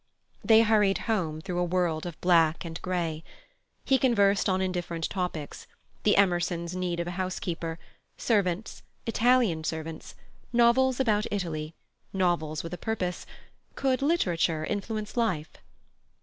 [0.43, 3.23] They hurried home through a world of black and grey.
[3.85, 5.67] He conversed on indifferent topics:
[6.01, 7.77] the Emersons' need of a housekeeper;
[8.17, 10.15] servants; Italian servants;
[10.51, 11.75] novels about Italy;
[12.13, 13.27] novels with a purpose;
[13.75, 15.51] could literature influence life?